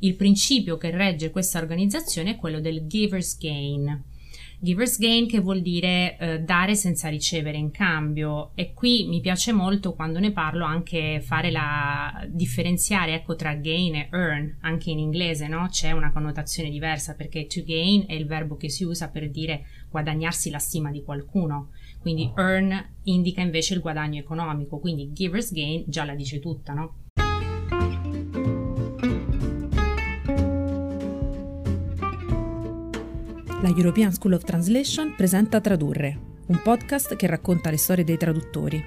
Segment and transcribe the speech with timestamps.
[0.00, 4.14] Il principio che regge questa organizzazione è quello del giver's gain.
[4.58, 9.52] Giver's gain che vuol dire eh, dare senza ricevere in cambio e qui mi piace
[9.52, 14.98] molto quando ne parlo anche fare la differenziare ecco tra gain e earn anche in
[14.98, 15.68] inglese no?
[15.68, 19.66] c'è una connotazione diversa perché to gain è il verbo che si usa per dire
[19.90, 25.84] guadagnarsi la stima di qualcuno quindi earn indica invece il guadagno economico quindi giver's gain
[25.86, 27.04] già la dice tutta no?
[33.66, 36.16] La European School of Translation presenta Tradurre,
[36.46, 38.80] un podcast che racconta le storie dei traduttori.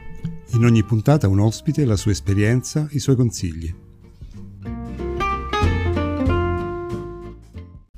[0.53, 3.75] In ogni puntata un ospite, la sua esperienza, i suoi consigli.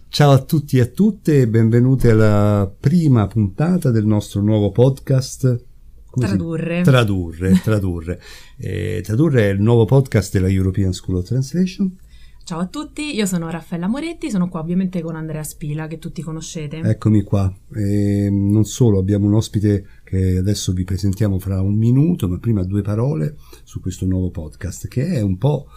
[0.07, 5.63] Ciao a tutti e a tutte e benvenute alla prima puntata del nostro nuovo podcast.
[6.09, 6.77] Come tradurre.
[6.77, 6.83] Si...
[6.83, 8.21] Tradurre, tradurre.
[8.57, 11.95] eh, tradurre è il nuovo podcast della European School of Translation
[12.43, 16.21] Ciao a tutti, io sono Raffaella Moretti, sono qua ovviamente con Andrea Spila che tutti
[16.21, 16.79] conoscete.
[16.79, 22.27] Eccomi qua, e non solo, abbiamo un ospite che adesso vi presentiamo fra un minuto,
[22.27, 25.67] ma prima due parole su questo nuovo podcast che è un po'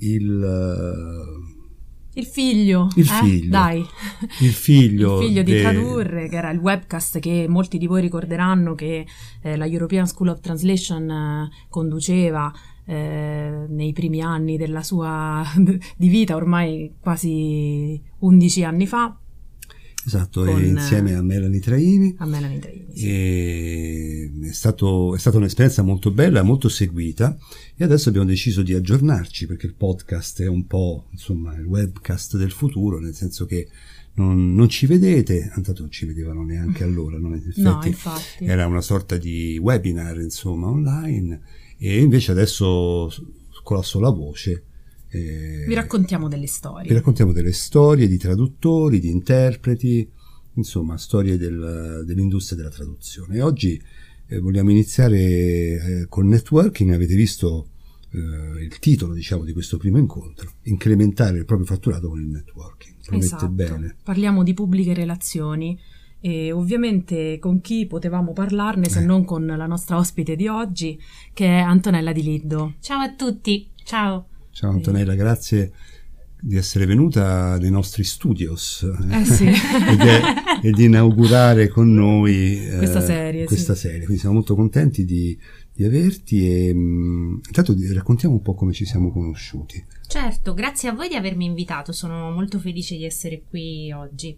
[0.00, 1.50] il...
[2.14, 3.24] Il figlio, il eh?
[3.24, 3.82] figlio, dai,
[4.40, 8.74] il figlio, il figlio di Tradurre, che era il webcast che molti di voi ricorderanno
[8.74, 9.06] che
[9.40, 12.52] eh, la European School of Translation eh, conduceva
[12.84, 15.44] eh, nei primi anni della sua
[15.96, 19.16] di vita, ormai quasi 11 anni fa.
[20.04, 22.14] Esatto, con, insieme a Melanie Traini.
[22.18, 24.48] A Melanie Traini sì.
[24.48, 27.38] è, stato, è, stata un'esperienza molto bella, molto seguita
[27.76, 32.36] e adesso abbiamo deciso di aggiornarci perché il podcast è un po' insomma il webcast
[32.36, 33.68] del futuro, nel senso che
[34.14, 37.28] non, non ci vedete, tanto non ci vedevano neanche allora, no?
[37.28, 38.44] In effetti, no, infatti.
[38.44, 41.40] Era una sorta di webinar insomma online
[41.84, 43.12] e invece adesso
[43.64, 44.64] con la sola voce
[45.08, 46.88] eh, vi raccontiamo delle storie.
[46.88, 50.08] Vi raccontiamo delle storie di traduttori, di interpreti,
[50.54, 53.36] insomma storie del, dell'industria della traduzione.
[53.36, 53.82] E oggi
[54.28, 57.68] eh, vogliamo iniziare eh, col networking, avete visto
[58.10, 58.18] eh,
[58.62, 62.94] il titolo diciamo di questo primo incontro, incrementare il proprio fatturato con il networking.
[63.04, 63.48] Promette esatto.
[63.48, 63.96] bene.
[64.02, 65.78] Parliamo di pubbliche relazioni
[66.24, 69.04] e ovviamente con chi potevamo parlarne se eh.
[69.04, 70.98] non con la nostra ospite di oggi
[71.34, 72.74] che è Antonella Di Liddo.
[72.80, 74.28] Ciao a tutti, ciao.
[74.52, 75.72] Ciao Antonella, grazie
[76.40, 79.46] di essere venuta nei nostri studios eh sì.
[79.46, 80.20] ed è,
[80.62, 83.44] e di inaugurare con noi eh, questa serie.
[83.44, 83.80] Questa sì.
[83.80, 84.00] serie.
[84.00, 85.36] Quindi siamo molto contenti di,
[85.72, 89.84] di averti e mh, mm, intanto raccontiamo un po' come ci siamo conosciuti.
[90.06, 94.36] Certo, grazie a voi di avermi invitato, sono molto felice di essere qui oggi.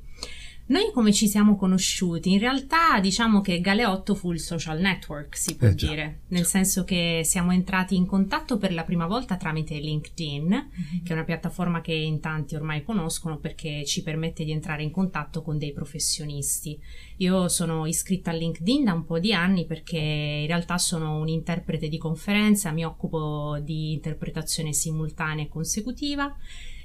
[0.66, 2.32] Noi come ci siamo conosciuti?
[2.32, 6.84] In realtà diciamo che Galeotto fu il social network, si può eh dire, nel senso
[6.84, 11.04] che siamo entrati in contatto per la prima volta tramite LinkedIn, mm-hmm.
[11.04, 14.90] che è una piattaforma che in tanti ormai conoscono perché ci permette di entrare in
[14.90, 16.80] contatto con dei professionisti.
[17.18, 21.28] Io sono iscritta a LinkedIn da un po' di anni perché in realtà sono un
[21.28, 26.34] interprete di conferenza, mi occupo di interpretazione simultanea e consecutiva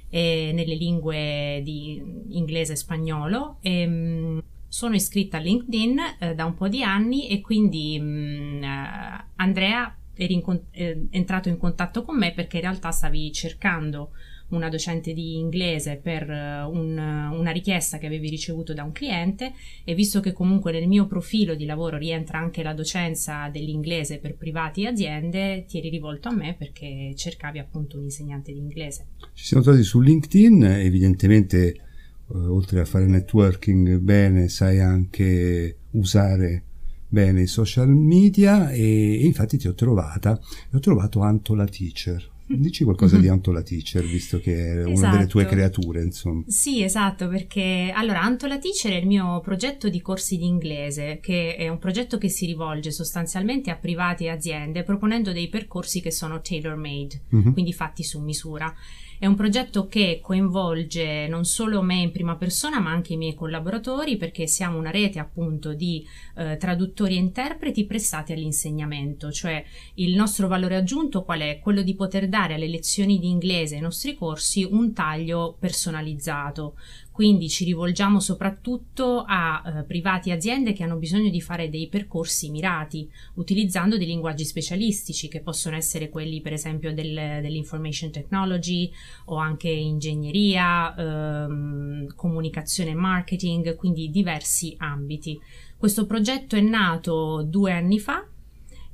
[0.10, 3.58] eh, nelle lingue di inglese e spagnolo.
[3.62, 8.00] E, ehm, mh, sono iscritta a LinkedIn eh, da un po' di anni e quindi
[8.00, 12.92] mh, uh, Andrea eri in con- eh, entrato in contatto con me perché in realtà
[12.92, 14.12] stavi cercando
[14.50, 19.54] una docente di inglese per eh, un, una richiesta che avevi ricevuto da un cliente
[19.84, 24.36] e visto che comunque nel mio profilo di lavoro rientra anche la docenza dell'inglese per
[24.36, 29.08] privati e aziende, ti eri rivolto a me perché cercavi appunto un insegnante di inglese.
[29.34, 36.64] Ci siamo trovati su LinkedIn, evidentemente eh, oltre a fare networking bene sai anche usare
[37.08, 40.40] bene i social media e, e infatti ti ho trovata
[40.72, 44.90] ho trovato Antola Teacher Dici qualcosa di Antola Teacher, visto che è esatto.
[44.90, 45.56] una delle tue esatto.
[45.56, 46.44] creature, insomma.
[46.48, 51.56] Sì, esatto, perché allora Antola Teacher è il mio progetto di corsi di inglese, che
[51.56, 56.12] è un progetto che si rivolge sostanzialmente a privati e aziende, proponendo dei percorsi che
[56.12, 57.52] sono tailor-made, mm-hmm.
[57.52, 58.74] quindi fatti su misura.
[59.22, 63.36] È un progetto che coinvolge non solo me in prima persona, ma anche i miei
[63.36, 66.08] collaboratori, perché siamo una rete appunto di
[66.38, 69.62] eh, traduttori e interpreti prestati all'insegnamento, cioè
[69.96, 71.60] il nostro valore aggiunto qual è?
[71.60, 76.78] Quello di poter dare alle lezioni di inglese, ai nostri corsi, un taglio personalizzato,
[77.20, 81.90] quindi ci rivolgiamo soprattutto a eh, privati e aziende che hanno bisogno di fare dei
[81.90, 88.90] percorsi mirati, utilizzando dei linguaggi specialistici che possono essere quelli per esempio del, dell'information technology
[89.26, 95.38] o anche ingegneria, ehm, comunicazione e marketing, quindi diversi ambiti.
[95.76, 98.29] Questo progetto è nato due anni fa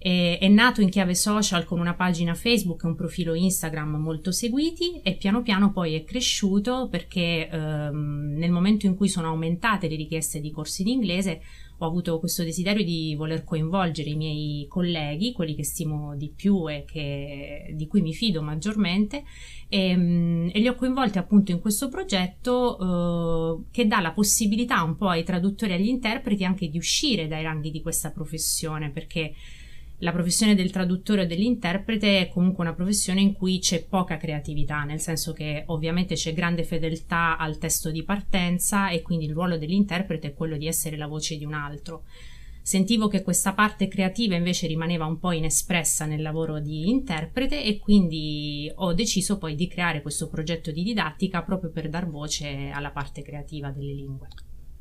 [0.05, 4.31] è, è nato in chiave social con una pagina Facebook e un profilo Instagram molto
[4.31, 9.87] seguiti e piano piano poi è cresciuto perché ehm, nel momento in cui sono aumentate
[9.87, 11.41] le richieste di corsi di inglese
[11.79, 16.69] ho avuto questo desiderio di voler coinvolgere i miei colleghi, quelli che stimo di più
[16.69, 19.23] e che, di cui mi fido maggiormente,
[19.67, 22.77] e, ehm, e li ho coinvolti appunto in questo progetto
[23.59, 27.27] eh, che dà la possibilità un po' ai traduttori e agli interpreti anche di uscire
[27.27, 29.33] dai ranghi di questa professione, perché
[29.99, 34.83] la professione del traduttore o dell'interprete è comunque una professione in cui c'è poca creatività,
[34.83, 39.57] nel senso che ovviamente c'è grande fedeltà al testo di partenza e quindi il ruolo
[39.57, 42.03] dell'interprete è quello di essere la voce di un altro.
[42.61, 47.77] Sentivo che questa parte creativa invece rimaneva un po' inespressa nel lavoro di interprete e
[47.77, 52.89] quindi ho deciso poi di creare questo progetto di didattica proprio per dar voce alla
[52.89, 54.27] parte creativa delle lingue.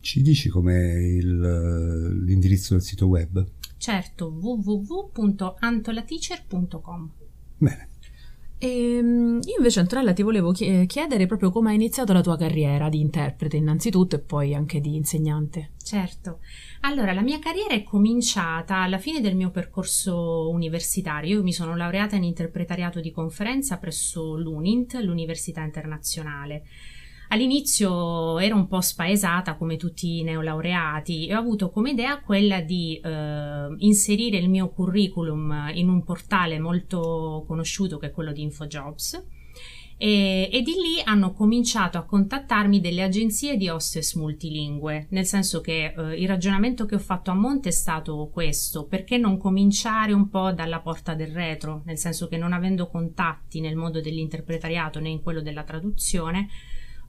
[0.00, 3.46] Ci dici com'è il, l'indirizzo del sito web?
[3.84, 7.10] Certo, www.antolateacher.com.
[7.58, 7.88] Bene.
[8.56, 12.88] E, ehm, io invece Antonella ti volevo chiedere proprio come hai iniziato la tua carriera
[12.88, 15.72] di interprete innanzitutto e poi anche di insegnante.
[15.82, 16.38] Certo,
[16.80, 21.76] allora la mia carriera è cominciata alla fine del mio percorso universitario, io mi sono
[21.76, 26.64] laureata in interpretariato di conferenza presso l'UNINT, l'Università Internazionale
[27.34, 32.60] All'inizio ero un po' spaesata come tutti i neolaureati e ho avuto come idea quella
[32.60, 38.42] di eh, inserire il mio curriculum in un portale molto conosciuto che è quello di
[38.42, 39.24] InfoJobs
[39.96, 45.60] e, e, di lì hanno cominciato a contattarmi delle agenzie di hostess multilingue, nel senso
[45.60, 50.12] che eh, il ragionamento che ho fatto a monte è stato questo, perché non cominciare
[50.12, 55.00] un po' dalla porta del retro, nel senso che non avendo contatti nel mondo dell'interpretariato
[55.00, 56.48] né in quello della traduzione,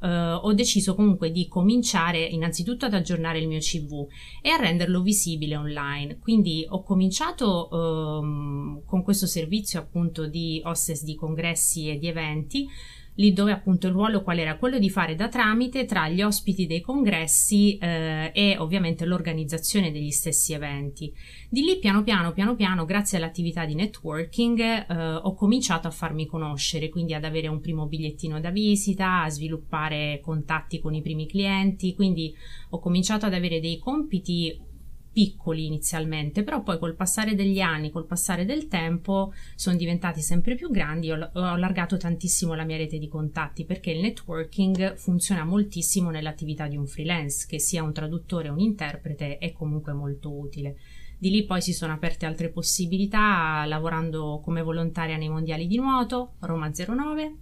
[0.05, 4.05] eh, ho deciso comunque di cominciare innanzitutto ad aggiornare il mio CV
[4.41, 6.19] e a renderlo visibile online.
[6.19, 12.67] Quindi ho cominciato ehm, con questo servizio appunto di hostess di congressi e di eventi
[13.15, 14.57] lì dove appunto il ruolo qual era?
[14.57, 20.11] Quello di fare da tramite tra gli ospiti dei congressi eh, e ovviamente l'organizzazione degli
[20.11, 21.13] stessi eventi.
[21.49, 26.25] Di lì piano piano, piano piano, grazie all'attività di networking, eh, ho cominciato a farmi
[26.25, 31.27] conoscere, quindi ad avere un primo bigliettino da visita, a sviluppare contatti con i primi
[31.27, 32.33] clienti, quindi
[32.69, 34.73] ho cominciato ad avere dei compiti
[35.15, 40.55] piccoli inizialmente, però poi col passare degli anni, col passare del tempo, sono diventati sempre
[40.55, 41.09] più grandi.
[41.09, 46.67] Ho, ho allargato tantissimo la mia rete di contatti perché il networking funziona moltissimo nell'attività
[46.67, 50.75] di un freelance, che sia un traduttore o un interprete, è comunque molto utile.
[51.17, 56.33] Di lì poi si sono aperte altre possibilità lavorando come volontaria nei mondiali di nuoto,
[56.39, 57.35] Roma 09,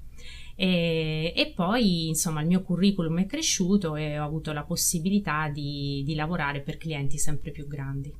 [0.55, 6.03] e, e, poi insomma il mio curriculum è cresciuto e ho avuto la possibilità di,
[6.05, 8.13] di lavorare per clienti sempre più grandi.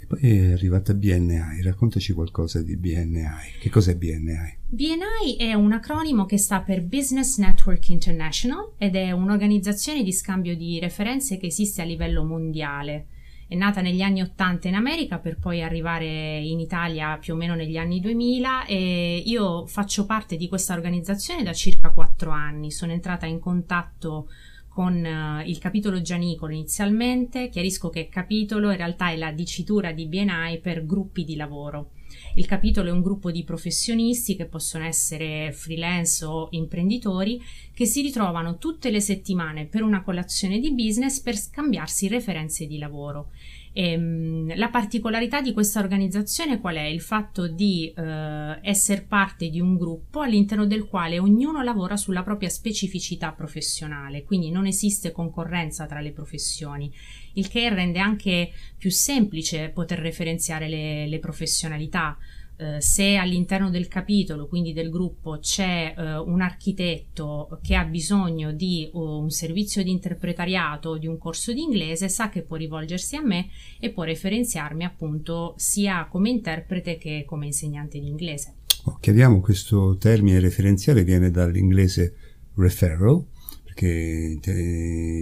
[0.00, 3.58] E poi è arrivata BNI, raccontaci qualcosa di BNI.
[3.58, 4.56] Che cos'è BNI?
[4.68, 10.56] BNI è un acronimo che sta per Business Network International ed è un'organizzazione di scambio
[10.56, 13.06] di referenze che esiste a livello mondiale
[13.48, 17.54] è nata negli anni 80 in America per poi arrivare in Italia più o meno
[17.54, 22.70] negli anni 2000 e io faccio parte di questa organizzazione da circa quattro anni.
[22.70, 24.28] Sono entrata in contatto
[24.68, 30.06] con uh, il capitolo Gianicolo inizialmente, chiarisco che capitolo in realtà è la dicitura di
[30.06, 31.92] BNI per gruppi di lavoro.
[32.38, 37.42] Il capitolo è un gruppo di professionisti che possono essere freelance o imprenditori
[37.74, 42.78] che si ritrovano tutte le settimane per una colazione di business per scambiarsi referenze di
[42.78, 43.30] lavoro.
[43.72, 46.82] Ehm, la particolarità di questa organizzazione qual è?
[46.82, 52.22] Il fatto di eh, essere parte di un gruppo all'interno del quale ognuno lavora sulla
[52.22, 56.92] propria specificità professionale, quindi non esiste concorrenza tra le professioni,
[57.34, 62.16] il che rende anche più semplice poter referenziare le, le professionalità.
[62.60, 68.50] Eh, se all'interno del capitolo, quindi del gruppo, c'è uh, un architetto che ha bisogno
[68.50, 72.56] di uh, un servizio di interpretariato o di un corso di inglese, sa che può
[72.56, 73.46] rivolgersi a me
[73.78, 78.54] e può referenziarmi appunto sia come interprete che come insegnante di inglese.
[78.86, 82.14] Oh, chiariamo questo termine referenziale viene dall'inglese
[82.56, 83.24] referral,
[83.62, 84.36] perché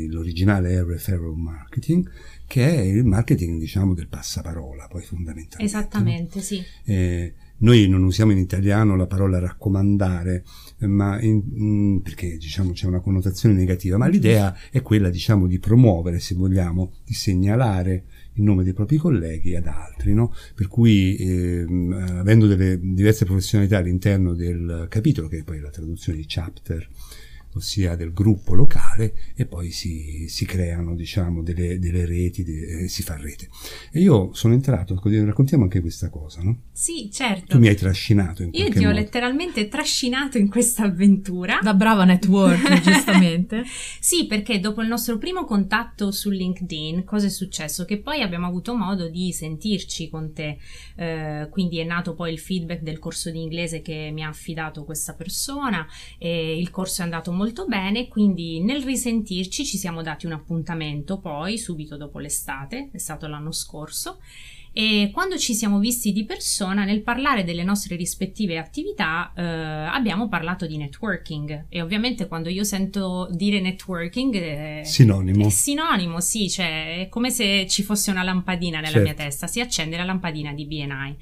[0.08, 2.10] l'originale è referral marketing
[2.46, 5.64] che è il marketing, diciamo, del passaparola, poi fondamentalmente.
[5.64, 6.42] Esattamente, no?
[6.42, 6.62] sì.
[6.84, 10.44] Eh, noi non usiamo in italiano la parola raccomandare,
[10.80, 15.58] ma in, in, perché diciamo c'è una connotazione negativa, ma l'idea è quella diciamo di
[15.58, 20.34] promuovere, se vogliamo, di segnalare il nome dei propri colleghi ad altri, no?
[20.54, 21.64] Per cui eh,
[22.18, 26.86] avendo delle diverse professionalità all'interno del capitolo, che è poi la traduzione di chapter
[27.58, 33.02] ossia del gruppo locale, e poi si, si creano diciamo, delle, delle reti, de, si
[33.02, 33.48] fa rete.
[33.92, 36.62] E io sono entrato, raccontiamo anche questa cosa, no?
[36.72, 37.54] Sì, certo.
[37.54, 41.58] Tu mi hai trascinato in Io ti ho letteralmente trascinato in questa avventura.
[41.62, 43.64] Da brava network, giustamente.
[44.00, 47.84] sì, perché dopo il nostro primo contatto su LinkedIn, cosa è successo?
[47.84, 50.58] Che poi abbiamo avuto modo di sentirci con te,
[50.96, 54.84] eh, quindi è nato poi il feedback del corso di inglese che mi ha affidato
[54.84, 55.86] questa persona
[56.18, 61.18] e il corso è andato molto bene, quindi nel risentirci ci siamo dati un appuntamento
[61.18, 64.18] poi subito dopo l'estate, è stato l'anno scorso
[64.78, 70.28] e quando ci siamo visti di persona nel parlare delle nostre rispettive attività eh, abbiamo
[70.28, 71.64] parlato di networking.
[71.70, 75.46] E ovviamente quando io sento dire networking eh, sinonimo.
[75.46, 79.02] è sinonimo sì cioè è come se ci fosse una lampadina nella certo.
[79.04, 81.16] mia testa si accende la lampadina di BNI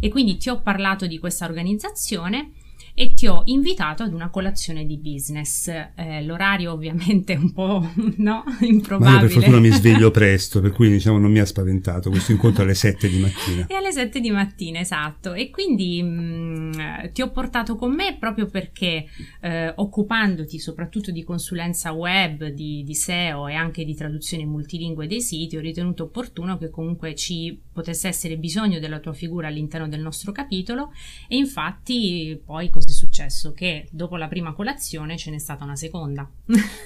[0.00, 2.52] e quindi ti ho parlato di questa organizzazione
[2.94, 5.68] e ti ho invitato ad una colazione di business.
[5.68, 9.16] Eh, l'orario ovviamente è un po' no, improbabile.
[9.16, 12.32] Ma io per fortuna mi sveglio presto, per cui diciamo non mi ha spaventato questo
[12.32, 13.66] incontro alle 7 di mattina.
[13.74, 15.32] E alle 7 di mattina, esatto.
[15.32, 16.72] E quindi mh, mm,
[17.12, 19.06] ti ho portato con me proprio perché
[19.40, 25.22] eh, occupandoti soprattutto di consulenza web, di, di SEO e anche di traduzione multilingue dei
[25.22, 30.00] siti, ho ritenuto opportuno che comunque ci potesse essere bisogno della tua figura all'interno del
[30.00, 30.92] nostro capitolo
[31.28, 33.13] e infatti poi cosa è successo?
[33.52, 36.28] Che dopo la prima colazione ce n'è stata una seconda.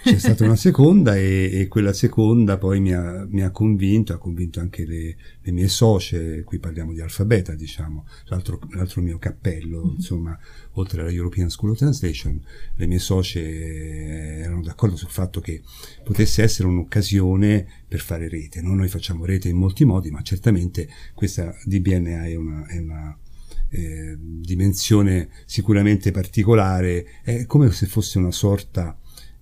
[0.02, 4.18] C'è stata una seconda e, e quella seconda poi mi ha, mi ha, convinto, ha
[4.18, 9.84] convinto anche le, le, mie socie, qui parliamo di alfabeta, diciamo, l'altro, l'altro mio cappello,
[9.84, 9.94] mm-hmm.
[9.94, 10.38] insomma,
[10.72, 12.38] oltre alla European School of Translation,
[12.74, 15.62] le mie socie erano d'accordo sul fatto che
[16.04, 18.60] potesse essere un'occasione per fare rete.
[18.60, 18.74] No?
[18.74, 23.18] Noi facciamo rete in molti modi, ma certamente questa DBNA è una, è una
[23.70, 28.98] eh, dimensione sicuramente particolare, è come se fosse una sorta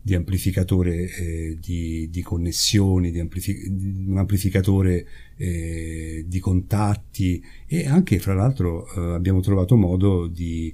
[0.07, 5.05] di amplificatore eh, di, di, connessioni, di amplific- un amplificatore
[5.37, 10.73] eh, di contatti e anche fra l'altro eh, abbiamo trovato modo di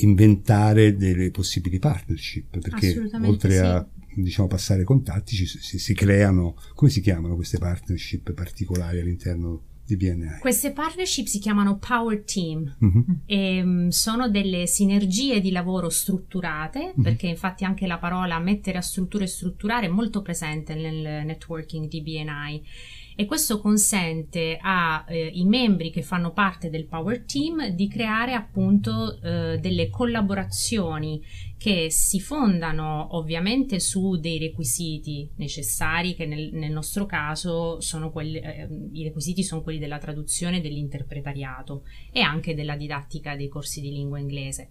[0.00, 3.58] inventare delle possibili partnership perché oltre sì.
[3.58, 9.62] a diciamo passare contatti ci, si, si creano come si chiamano queste partnership particolari all'interno
[9.88, 10.38] di BNI.
[10.40, 13.02] Queste partnership si chiamano Power Team mm-hmm.
[13.24, 17.02] e um, sono delle sinergie di lavoro strutturate, mm-hmm.
[17.02, 21.88] perché infatti anche la parola mettere a struttura e strutturare è molto presente nel networking
[21.88, 22.62] di BNI
[23.20, 29.20] e questo consente ai eh, membri che fanno parte del Power Team di creare appunto
[29.20, 31.20] eh, delle collaborazioni
[31.58, 38.38] che si fondano ovviamente su dei requisiti necessari che nel, nel nostro caso sono quelli,
[38.38, 43.90] eh, i requisiti sono quelli della traduzione dell'interpretariato e anche della didattica dei corsi di
[43.90, 44.68] lingua inglese.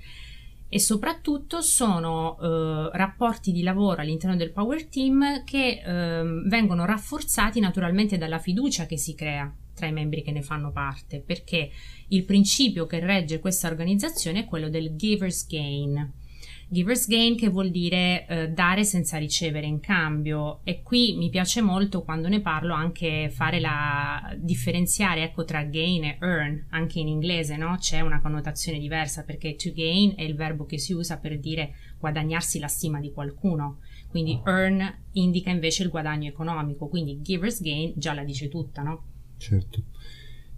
[0.70, 7.60] E soprattutto sono eh, rapporti di lavoro all'interno del Power Team che eh, vengono rafforzati
[7.60, 11.70] naturalmente dalla fiducia che si crea tra i membri che ne fanno parte, perché
[12.08, 16.26] il principio che regge questa organizzazione è quello del giver's gain
[16.70, 20.60] Giver's gain che vuol dire eh, dare senza ricevere in cambio.
[20.64, 26.04] E qui mi piace molto quando ne parlo anche fare la differenziare ecco tra gain
[26.04, 27.78] e earn anche in inglese no?
[27.80, 31.74] c'è una connotazione diversa perché to gain è il verbo che si usa per dire
[32.00, 33.80] guadagnarsi la stima di qualcuno.
[34.10, 36.88] Quindi earn indica invece il guadagno economico.
[36.88, 39.04] Quindi giver's gain già la dice tutta no?
[39.38, 39.84] certo.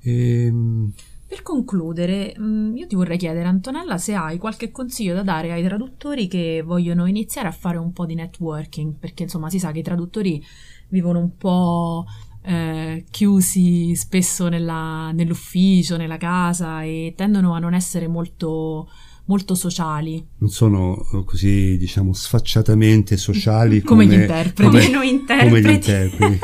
[0.01, 0.92] Ehm
[1.29, 5.63] per concludere, mm, io ti vorrei chiedere, Antonella, se hai qualche consiglio da dare ai
[5.63, 9.77] traduttori che vogliono iniziare a fare un po' di networking, perché insomma si sa che
[9.77, 10.43] i traduttori
[10.88, 12.05] vivono un po'
[12.41, 18.89] eh, chiusi spesso nella, nell'ufficio, nella casa e tendono a non essere molto
[19.25, 20.25] molto sociali.
[20.39, 24.71] Non sono eh, così, diciamo, sfacciatamente sociali come, come gli interpreti.
[24.71, 25.48] Come, noi interpreti.
[25.48, 26.39] Come gli interpreti.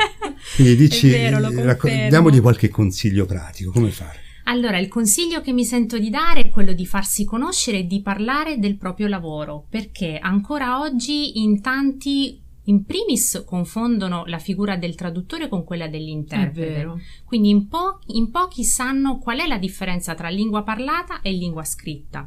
[0.54, 4.25] Quindi dici, racco- diamogli qualche consiglio pratico, come fare?
[4.48, 8.00] Allora, il consiglio che mi sento di dare è quello di farsi conoscere e di
[8.00, 14.94] parlare del proprio lavoro, perché ancora oggi in tanti in primis confondono la figura del
[14.94, 16.82] traduttore con quella dell'interprete.
[17.24, 21.64] Quindi in, po- in pochi sanno qual è la differenza tra lingua parlata e lingua
[21.64, 22.26] scritta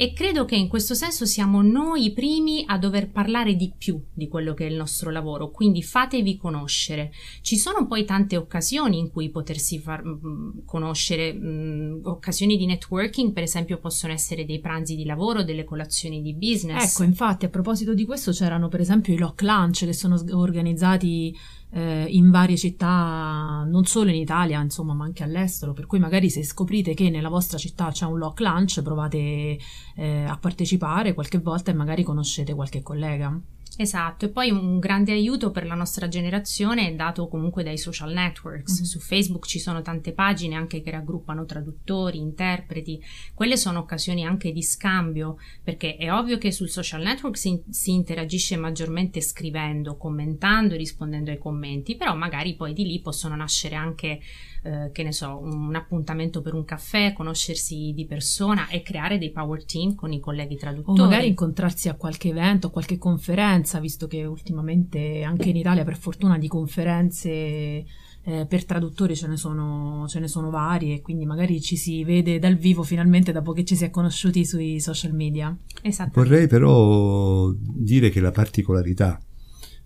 [0.00, 4.02] e credo che in questo senso siamo noi i primi a dover parlare di più
[4.14, 7.12] di quello che è il nostro lavoro, quindi fatevi conoscere.
[7.42, 12.56] Ci sono poi tante occasioni in cui potersi far mh, mm, conoscere, mh, mm, occasioni
[12.56, 16.94] di networking, per esempio possono essere dei pranzi di lavoro, delle colazioni di business.
[16.94, 21.36] Ecco, infatti a proposito di questo c'erano per esempio i lock lunch che sono organizzati
[21.72, 25.72] eh, in varie città, non solo in Italia, insomma, ma anche all'estero.
[25.72, 29.58] Per cui magari se scoprite che nella vostra città c'è un lock lunch, provate
[29.96, 33.38] eh, a partecipare qualche volta e magari conoscete qualche collega.
[33.76, 38.12] Esatto, e poi un grande aiuto per la nostra generazione è dato comunque dai social
[38.12, 38.74] networks.
[38.74, 38.84] Mm-hmm.
[38.84, 43.02] Su Facebook ci sono tante pagine anche che raggruppano traduttori, interpreti.
[43.32, 47.92] Quelle sono occasioni anche di scambio, perché è ovvio che sul social network si, si
[47.92, 54.20] interagisce maggiormente scrivendo, commentando rispondendo ai commenti, però magari poi di lì possono nascere anche
[54.62, 59.30] eh, che ne so, un appuntamento per un caffè, conoscersi di persona e creare dei
[59.30, 61.00] power team con i colleghi traduttori.
[61.00, 65.84] O magari incontrarsi a qualche evento, a qualche conferenza, visto che ultimamente anche in Italia
[65.84, 67.86] per fortuna di conferenze
[68.22, 72.38] eh, per traduttori ce ne, sono, ce ne sono varie, quindi magari ci si vede
[72.38, 75.56] dal vivo finalmente dopo che ci si è conosciuti sui social media.
[75.82, 76.20] Esatto.
[76.20, 79.18] Vorrei però dire che la particolarità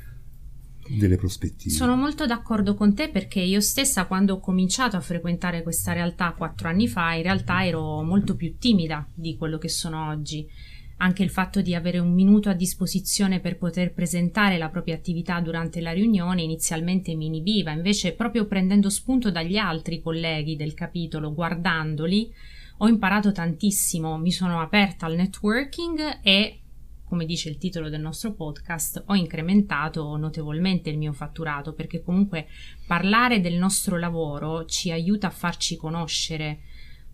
[0.97, 1.75] delle prospettive.
[1.75, 6.33] Sono molto d'accordo con te perché io stessa quando ho cominciato a frequentare questa realtà
[6.33, 10.49] quattro anni fa in realtà ero molto più timida di quello che sono oggi.
[11.03, 15.41] Anche il fatto di avere un minuto a disposizione per poter presentare la propria attività
[15.41, 21.33] durante la riunione inizialmente mi inibiva, invece proprio prendendo spunto dagli altri colleghi del capitolo,
[21.33, 22.31] guardandoli,
[22.83, 26.60] ho imparato tantissimo, mi sono aperta al networking e
[27.11, 32.47] come dice il titolo del nostro podcast, ho incrementato notevolmente il mio fatturato perché comunque
[32.87, 36.61] parlare del nostro lavoro ci aiuta a farci conoscere.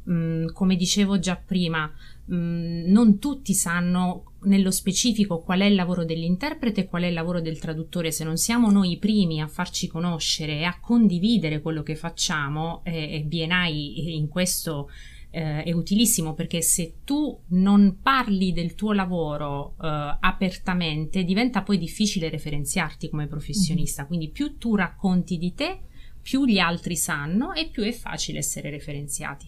[0.08, 1.90] Mm, come dicevo già prima,
[2.32, 7.14] Mm, non tutti sanno nello specifico qual è il lavoro dell'interprete e qual è il
[7.14, 8.10] lavoro del traduttore.
[8.10, 12.80] Se non siamo noi i primi a farci conoscere e a condividere quello che facciamo,
[12.84, 14.90] eh, e BNI in questo
[15.36, 21.76] eh, è utilissimo perché se tu non parli del tuo lavoro eh, apertamente, diventa poi
[21.76, 24.00] difficile referenziarti come professionista.
[24.00, 24.08] Mm-hmm.
[24.08, 25.80] Quindi più tu racconti di te,
[26.22, 29.46] più gli altri sanno e più è facile essere referenziati.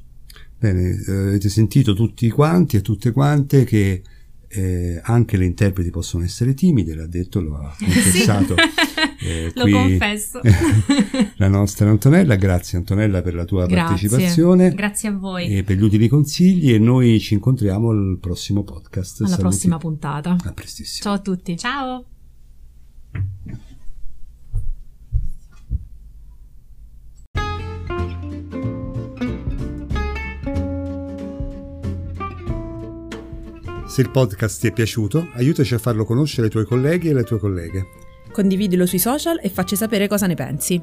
[0.58, 4.02] Bene, eh, avete sentito tutti quanti e tutte quante che
[4.46, 8.56] eh, anche le interpreti possono essere timide, l'ha detto, lo ha confessato.
[9.20, 10.40] Eh, lo confesso.
[11.36, 14.08] la nostra Antonella, grazie Antonella per la tua grazie.
[14.08, 14.72] partecipazione.
[14.74, 15.56] Grazie a voi.
[15.56, 19.20] E per gli utili consigli e noi ci incontriamo al prossimo podcast.
[19.20, 19.48] Alla Saluti.
[19.48, 20.36] prossima puntata.
[20.44, 21.02] A prestissimo.
[21.02, 21.56] Ciao a tutti.
[21.56, 22.04] Ciao.
[33.86, 37.24] Se il podcast ti è piaciuto, aiutaci a farlo conoscere ai tuoi colleghi e alle
[37.24, 38.07] tue colleghe.
[38.38, 40.80] Condividilo sui social e facci sapere cosa ne pensi.